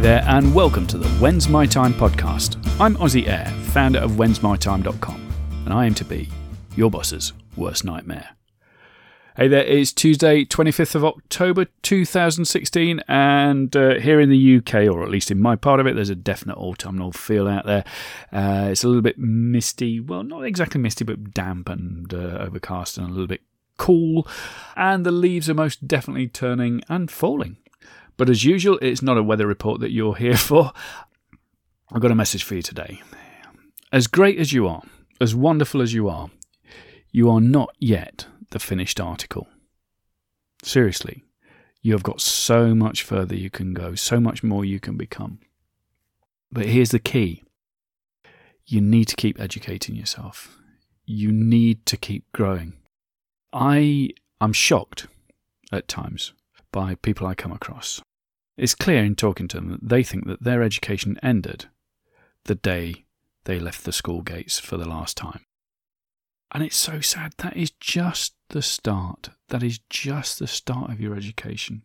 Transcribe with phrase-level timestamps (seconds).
[0.00, 2.56] and welcome to the When's My Time podcast.
[2.80, 5.32] I'm Ozzy Eyre, founder of whensmytime.com,
[5.66, 6.30] and I aim to be
[6.74, 8.30] your boss's worst nightmare.
[9.36, 15.02] Hey there, it's Tuesday, 25th of October 2016, and uh, here in the UK, or
[15.02, 17.84] at least in my part of it, there's a definite autumnal feel out there.
[18.32, 22.96] Uh, it's a little bit misty, well, not exactly misty, but damp and uh, overcast
[22.96, 23.42] and a little bit
[23.76, 24.26] cool,
[24.74, 27.58] and the leaves are most definitely turning and falling.
[28.16, 30.72] But as usual, it's not a weather report that you're here for.
[31.92, 33.02] I've got a message for you today.
[33.92, 34.82] As great as you are,
[35.20, 36.30] as wonderful as you are,
[37.10, 39.48] you are not yet the finished article.
[40.62, 41.22] Seriously,
[41.82, 45.40] you have got so much further you can go, so much more you can become.
[46.50, 47.42] But here's the key
[48.64, 50.56] you need to keep educating yourself,
[51.04, 52.74] you need to keep growing.
[53.52, 54.10] I
[54.40, 55.08] am shocked
[55.70, 56.32] at times
[56.72, 58.02] by people I come across.
[58.56, 61.66] It's clear in talking to them that they think that their education ended
[62.44, 63.04] the day
[63.44, 65.40] they left the school gates for the last time.
[66.52, 67.32] And it's so sad.
[67.38, 69.30] That is just the start.
[69.48, 71.82] That is just the start of your education.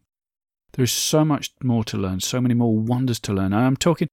[0.74, 3.54] There is so much more to learn, so many more wonders to learn.
[3.54, 4.10] I'm talking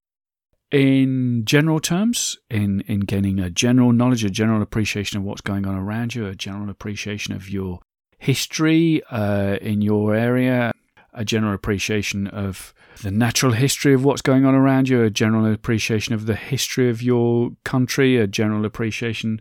[0.71, 5.67] in general terms, in, in gaining a general knowledge, a general appreciation of what's going
[5.67, 7.81] on around you, a general appreciation of your
[8.25, 10.71] history uh, in your area,
[11.13, 12.73] a general appreciation of
[13.03, 16.89] the natural history of what's going on around you, a general appreciation of the history
[16.89, 19.39] of your country, a general appreciation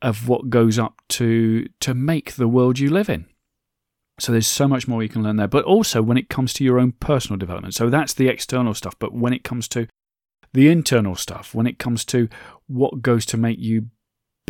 [0.00, 3.26] of what goes up to to make the world you live in.
[4.20, 5.48] So there's so much more you can learn there.
[5.48, 7.74] But also when it comes to your own personal development.
[7.74, 8.94] So that's the external stuff.
[8.98, 9.88] But when it comes to
[10.52, 12.28] the internal stuff, when it comes to
[12.68, 13.86] what goes to make you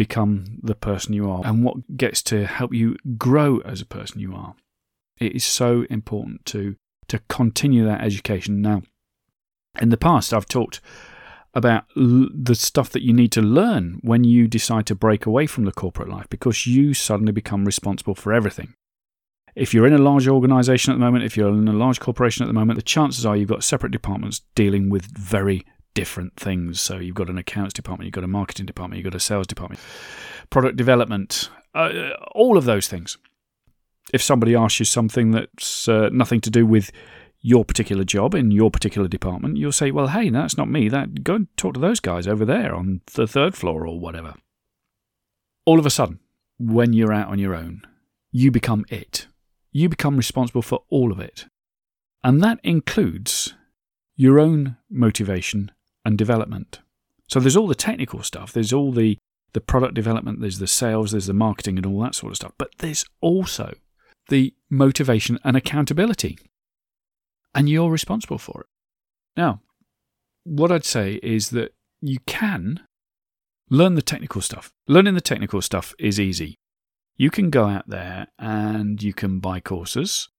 [0.00, 4.18] become the person you are and what gets to help you grow as a person
[4.18, 4.54] you are,
[5.18, 6.76] it is so important to
[7.08, 8.62] to continue that education.
[8.62, 8.80] Now,
[9.78, 10.80] in the past, I've talked
[11.52, 15.46] about l- the stuff that you need to learn when you decide to break away
[15.46, 18.72] from the corporate life because you suddenly become responsible for everything.
[19.54, 22.42] If you're in a large organization at the moment, if you're in a large corporation
[22.42, 26.80] at the moment, the chances are you've got separate departments dealing with very different things.
[26.80, 29.46] So you've got an accounts department, you've got a marketing department, you've got a sales
[29.46, 29.80] department,
[30.50, 33.18] product development, uh, all of those things.
[34.12, 36.90] If somebody asks you something that's uh, nothing to do with
[37.42, 40.88] your particular job in your particular department, you'll say, "Well, hey, that's not me.
[40.88, 44.34] That go and talk to those guys over there on the third floor or whatever."
[45.64, 46.18] All of a sudden,
[46.58, 47.82] when you're out on your own,
[48.32, 49.26] you become it.
[49.72, 51.46] You become responsible for all of it.
[52.22, 53.54] And that includes
[54.16, 55.70] your own motivation
[56.04, 56.80] and development.
[57.28, 59.18] So there's all the technical stuff, there's all the
[59.52, 62.52] the product development, there's the sales, there's the marketing and all that sort of stuff,
[62.56, 63.74] but there's also
[64.28, 66.38] the motivation and accountability
[67.54, 68.66] and you're responsible for it.
[69.36, 69.60] Now,
[70.44, 72.80] what I'd say is that you can
[73.68, 74.72] learn the technical stuff.
[74.88, 76.56] Learning the technical stuff is easy.
[77.16, 80.29] You can go out there and you can buy courses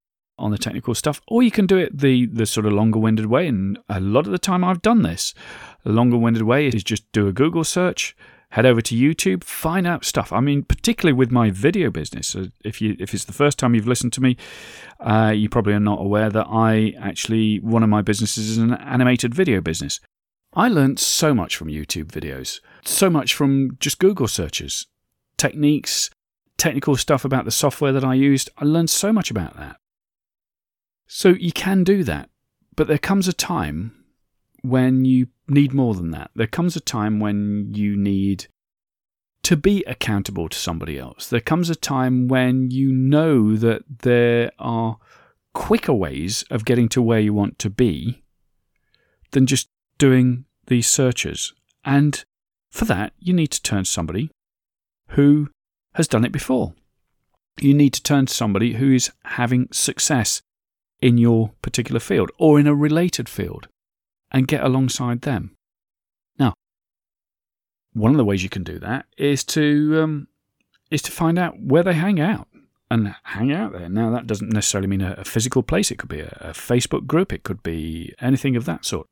[0.41, 3.27] on the technical stuff, or you can do it the, the sort of longer winded
[3.27, 3.47] way.
[3.47, 5.33] And a lot of the time I've done this.
[5.83, 8.15] The longer winded way is just do a Google search,
[8.51, 10.31] head over to YouTube, find out stuff.
[10.31, 12.35] I mean, particularly with my video business.
[12.63, 14.37] If you if it's the first time you've listened to me,
[14.99, 18.73] uh, you probably are not aware that I actually one of my businesses is an
[18.73, 19.99] animated video business.
[20.53, 24.85] I learned so much from YouTube videos, so much from just Google searches,
[25.37, 26.09] techniques,
[26.57, 28.49] technical stuff about the software that I used.
[28.57, 29.77] I learned so much about that.
[31.13, 32.29] So you can do that,
[32.73, 34.05] but there comes a time
[34.61, 36.31] when you need more than that.
[36.35, 38.47] There comes a time when you need
[39.43, 41.27] to be accountable to somebody else.
[41.27, 44.99] There comes a time when you know that there are
[45.53, 48.23] quicker ways of getting to where you want to be
[49.31, 49.67] than just
[49.97, 51.51] doing these searches.
[51.83, 52.23] And
[52.69, 54.31] for that, you need to turn to somebody
[55.09, 55.49] who
[55.95, 56.73] has done it before.
[57.59, 60.41] You need to turn to somebody who is having success
[61.01, 63.67] in your particular field or in a related field
[64.31, 65.55] and get alongside them.
[66.37, 66.53] Now,
[67.93, 70.27] one of the ways you can do that is to um,
[70.89, 72.47] is to find out where they hang out
[72.89, 73.89] and hang out there.
[73.89, 75.91] Now, that doesn't necessarily mean a, a physical place.
[75.91, 77.31] It could be a, a Facebook group.
[77.31, 79.07] It could be anything of that sort.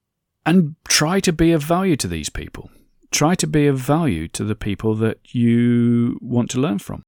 [0.45, 2.69] And try to be of value to these people.
[3.11, 7.03] Try to be of value to the people that you want to learn from.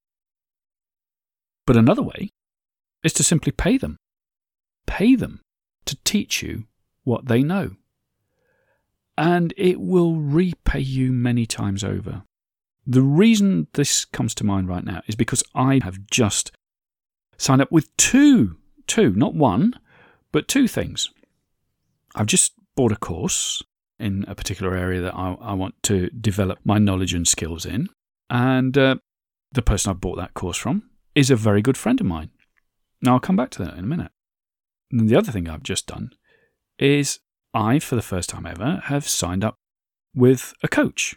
[1.67, 2.29] But another way
[3.03, 3.97] is to simply pay them.
[4.87, 5.41] Pay them
[5.85, 6.65] to teach you
[7.03, 7.75] what they know
[9.21, 12.23] and it will repay you many times over.
[12.87, 16.51] The reason this comes to mind right now is because I have just
[17.37, 18.57] signed up with two,
[18.87, 19.75] two, not one,
[20.31, 21.11] but two things.
[22.15, 23.61] I've just bought a course
[23.99, 27.89] in a particular area that I, I want to develop my knowledge and skills in.
[28.29, 28.95] And uh,
[29.51, 32.31] the person I bought that course from is a very good friend of mine.
[33.03, 34.11] Now, I'll come back to that in a minute.
[34.91, 36.11] And the other thing I've just done
[36.77, 37.19] is
[37.53, 39.55] I, for the first time ever, have signed up
[40.15, 41.15] with a coach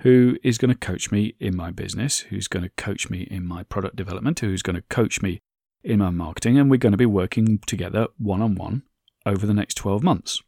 [0.00, 3.46] who is going to coach me in my business, who's going to coach me in
[3.46, 5.40] my product development, who's going to coach me
[5.82, 8.82] in my marketing, and we're going to be working together one on one
[9.24, 10.42] over the next 12 months.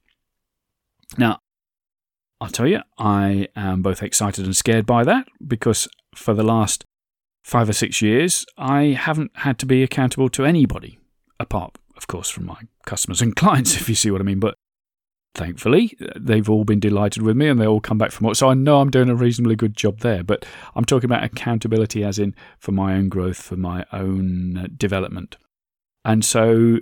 [1.16, 1.38] Now,
[2.40, 6.84] I'll tell you, I am both excited and scared by that because for the last
[7.42, 10.98] five or six years, I haven't had to be accountable to anybody,
[11.40, 14.40] apart, of course, from my customers and clients, if you see what I mean.
[14.40, 14.54] But
[15.34, 18.36] thankfully, they've all been delighted with me and they all come back from what.
[18.36, 20.22] So I know I'm doing a reasonably good job there.
[20.24, 24.66] But I'm talking about accountability as in for my own growth, for my own uh,
[24.74, 25.36] development.
[26.04, 26.78] And so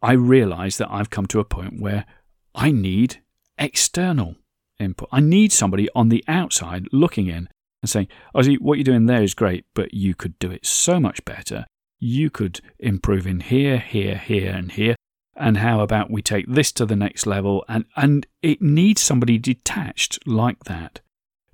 [0.00, 2.06] I realize that I've come to a point where
[2.54, 3.22] I need
[3.58, 4.36] external
[4.78, 5.08] input.
[5.12, 7.48] I need somebody on the outside looking in
[7.82, 10.98] and saying, Ozzy, what you're doing there is great, but you could do it so
[11.00, 11.66] much better.
[12.00, 14.96] You could improve in here, here, here, and here.
[15.36, 17.64] And how about we take this to the next level?
[17.68, 21.00] And, and it needs somebody detached like that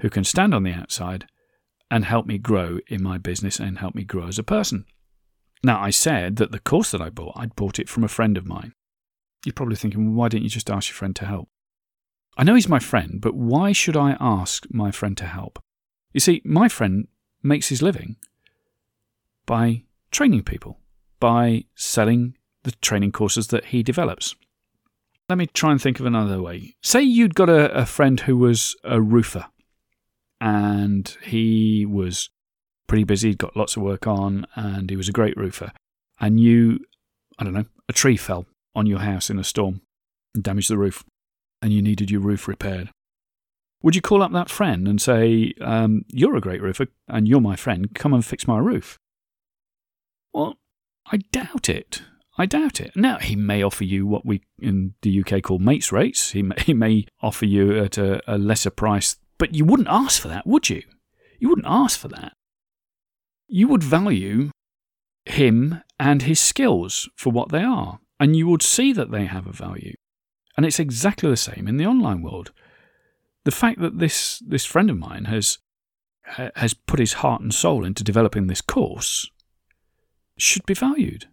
[0.01, 1.27] who can stand on the outside
[1.91, 4.85] and help me grow in my business and help me grow as a person.
[5.63, 8.37] Now, I said that the course that I bought, I'd bought it from a friend
[8.37, 8.73] of mine.
[9.45, 11.49] You're probably thinking, well, why didn't you just ask your friend to help?
[12.37, 15.59] I know he's my friend, but why should I ask my friend to help?
[16.13, 17.09] You see, my friend
[17.43, 18.17] makes his living
[19.47, 19.85] by
[20.17, 20.79] training people,
[21.21, 22.35] by selling
[22.65, 24.35] the training courses that he develops.
[25.29, 26.75] Let me try and think of another way.
[26.83, 29.45] Say you'd got a, a friend who was a roofer
[30.41, 32.31] and he was
[32.87, 35.71] pretty busy, got lots of work on, and he was a great roofer.
[36.19, 36.81] And you,
[37.39, 39.83] I don't know, a tree fell on your house in a storm
[40.35, 41.05] and damaged the roof
[41.61, 42.89] and you needed your roof repaired.
[43.83, 47.43] Would you call up that friend and say, um, You're a great roofer and you're
[47.43, 48.99] my friend, come and fix my roof?
[50.37, 50.59] Well,
[51.11, 52.03] I doubt it.
[52.37, 52.95] I doubt it.
[52.95, 56.33] Now, he may offer you what we in the UK call mates rates.
[56.33, 60.21] He may, he may offer you at a, a lesser price, but you wouldn't ask
[60.21, 60.83] for that, would you?
[61.39, 62.35] You wouldn't ask for that.
[63.49, 64.51] You would value
[65.25, 69.47] him and his skills for what they are, and you would see that they have
[69.47, 69.95] a value.
[70.55, 72.53] And it's exactly the same in the online world.
[73.45, 75.57] The fact that this, this friend of mine has,
[76.27, 79.31] has put his heart and soul into developing this course
[80.37, 81.27] should be valued.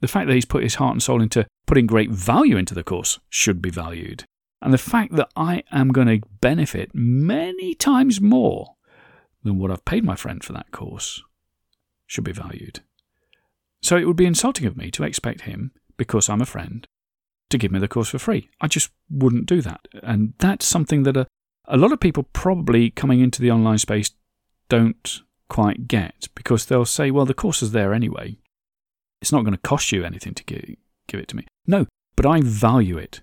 [0.00, 2.82] The fact that he's put his heart and soul into putting great value into the
[2.82, 4.24] course should be valued.
[4.60, 8.74] And the fact that I am going to benefit many times more
[9.42, 11.22] than what I've paid my friend for that course
[12.06, 12.80] should be valued.
[13.80, 16.86] So it would be insulting of me to expect him, because I'm a friend,
[17.50, 18.48] to give me the course for free.
[18.60, 19.88] I just wouldn't do that.
[20.02, 21.26] And that's something that a,
[21.66, 24.10] a lot of people probably coming into the online space
[24.68, 25.22] don't
[25.52, 28.38] quite get because they'll say, well, the course is there anyway.
[29.20, 30.64] It's not going to cost you anything to give,
[31.06, 31.46] give it to me.
[31.66, 31.84] No,
[32.16, 33.20] but I value it.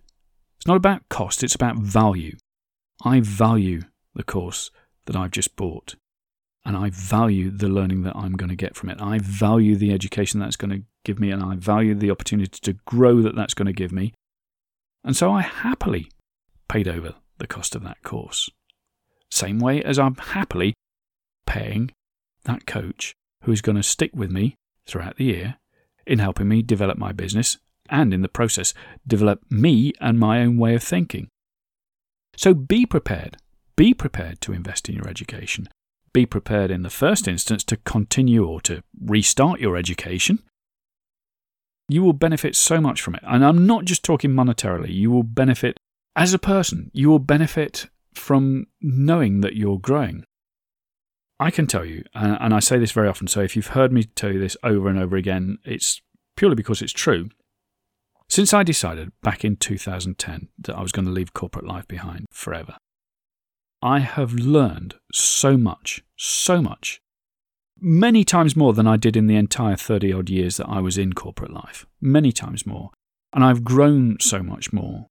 [0.57, 2.37] It's not about cost, it's about value.
[3.03, 3.81] I value
[4.13, 4.69] the course
[5.07, 5.95] that I've just bought.
[6.63, 9.01] And I value the learning that I'm going to get from it.
[9.01, 12.73] I value the education that's going to give me, and I value the opportunity to
[12.85, 14.13] grow that that's going to give me.
[15.03, 16.11] And so I happily
[16.67, 18.51] paid over the cost of that course.
[19.31, 20.75] Same way as I'm happily
[21.47, 21.91] paying
[22.43, 24.55] that coach who is going to stick with me
[24.85, 25.57] throughout the year
[26.05, 27.57] in helping me develop my business
[27.89, 28.73] and in the process
[29.07, 31.27] develop me and my own way of thinking.
[32.35, 33.37] So be prepared.
[33.75, 35.69] Be prepared to invest in your education.
[36.13, 40.39] Be prepared in the first instance to continue or to restart your education
[41.89, 43.23] you will benefit so much from it.
[43.27, 45.77] And I'm not just talking monetarily, you will benefit
[46.15, 50.23] as a person, you will benefit from knowing that you're growing.
[51.39, 54.03] I can tell you, and I say this very often, so if you've heard me
[54.03, 56.01] tell you this over and over again, it's
[56.35, 57.29] purely because it's true.
[58.27, 62.25] Since I decided back in 2010 that I was going to leave corporate life behind
[62.31, 62.75] forever,
[63.81, 67.01] I have learned so much, so much
[67.81, 70.97] many times more than I did in the entire 30 odd years that I was
[70.97, 71.85] in corporate life.
[72.01, 72.91] Many times more.
[73.33, 75.07] And I've grown so much more.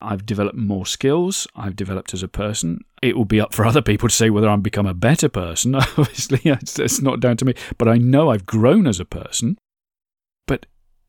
[0.00, 1.46] I've developed more skills.
[1.54, 2.80] I've developed as a person.
[3.02, 5.74] It will be up for other people to say whether I've become a better person.
[5.98, 7.54] Obviously, it's, not down to me.
[7.78, 9.58] But I know I've grown as a person.
[10.46, 10.66] But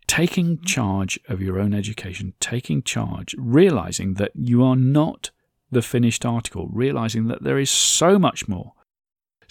[0.07, 5.31] taking charge of your own education, taking charge, realizing that you are not
[5.69, 8.73] the finished article, realizing that there is so much more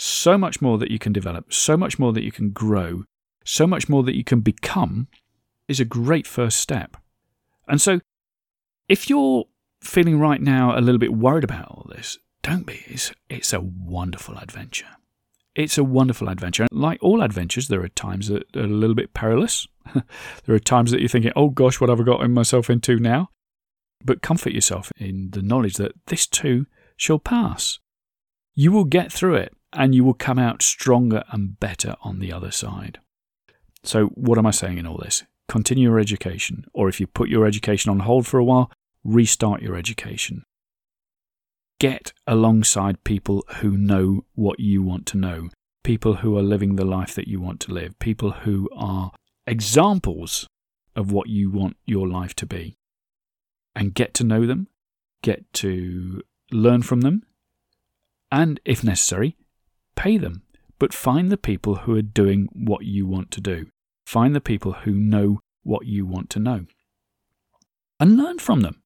[0.00, 3.04] so much more that you can develop, so much more that you can grow,
[3.44, 5.08] so much more that you can become
[5.68, 6.96] is a great first step.
[7.68, 8.00] And so,
[8.90, 9.44] if you're
[9.80, 12.82] feeling right now a little bit worried about all this, don't be.
[12.86, 14.88] It's, it's a wonderful adventure.
[15.54, 16.66] It's a wonderful adventure.
[16.72, 19.68] Like all adventures, there are times that are a little bit perilous.
[19.94, 23.30] there are times that you're thinking, oh gosh, what have I got myself into now?
[24.04, 26.66] But comfort yourself in the knowledge that this too
[26.96, 27.78] shall pass.
[28.54, 32.32] You will get through it and you will come out stronger and better on the
[32.32, 32.98] other side.
[33.84, 35.22] So, what am I saying in all this?
[35.48, 38.70] Continue your education, or if you put your education on hold for a while,
[39.04, 40.44] restart your education.
[41.78, 45.48] Get alongside people who know what you want to know,
[45.82, 49.12] people who are living the life that you want to live, people who are
[49.46, 50.46] examples
[50.94, 52.76] of what you want your life to be.
[53.74, 54.68] And get to know them,
[55.22, 57.22] get to learn from them,
[58.30, 59.36] and if necessary,
[59.96, 60.42] pay them.
[60.78, 63.66] But find the people who are doing what you want to do.
[64.06, 66.66] Find the people who know what you want to know.
[67.98, 68.82] And learn from them.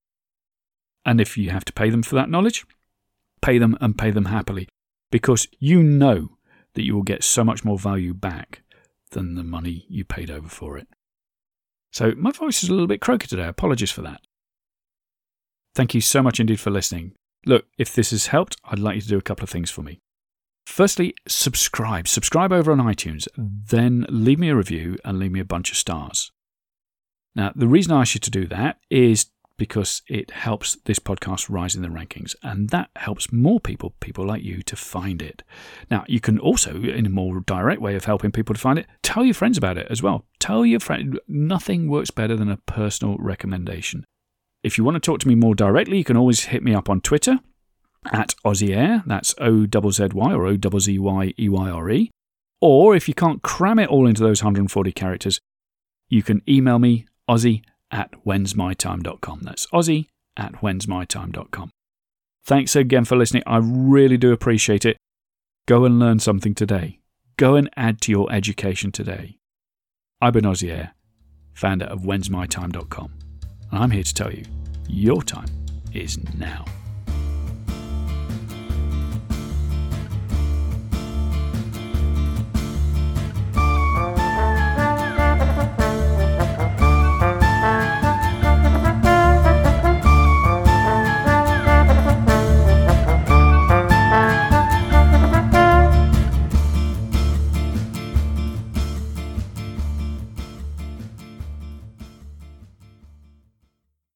[1.04, 2.64] And if you have to pay them for that knowledge,
[3.42, 4.68] pay them and pay them happily
[5.10, 6.38] because you know
[6.74, 8.62] that you will get so much more value back
[9.10, 10.88] than the money you paid over for it.
[11.92, 13.46] So, my voice is a little bit croaky today.
[13.46, 14.20] Apologies for that.
[15.74, 17.12] Thank you so much indeed for listening.
[17.46, 19.82] Look, if this has helped, I'd like you to do a couple of things for
[19.82, 20.00] me.
[20.66, 22.08] Firstly, subscribe.
[22.08, 23.28] Subscribe over on iTunes.
[23.36, 26.32] Then leave me a review and leave me a bunch of stars.
[27.36, 31.48] Now, the reason I ask you to do that is because it helps this podcast
[31.48, 35.42] rise in the rankings and that helps more people, people like you, to find it.
[35.90, 38.86] Now, you can also, in a more direct way of helping people to find it,
[39.02, 40.24] tell your friends about it as well.
[40.40, 44.04] Tell your friend, nothing works better than a personal recommendation.
[44.62, 46.88] If you want to talk to me more directly, you can always hit me up
[46.88, 47.38] on Twitter
[48.12, 49.02] at Ozzy Eyre.
[49.06, 52.10] That's O Z Y or O Z Y E Y R E.
[52.60, 55.38] Or if you can't cram it all into those 140 characters,
[56.08, 57.62] you can email me, Ozzy
[57.94, 59.40] at whensmytime.com.
[59.42, 61.70] That's Ozzy at whensmytime.com.
[62.44, 63.44] Thanks again for listening.
[63.46, 64.98] I really do appreciate it.
[65.66, 66.98] Go and learn something today.
[67.38, 69.38] Go and add to your education today.
[70.20, 70.94] I've been Ozzy Air,
[71.54, 73.14] founder of whensmytime.com,
[73.70, 74.44] and I'm here to tell you
[74.88, 75.48] your time
[75.92, 76.64] is now.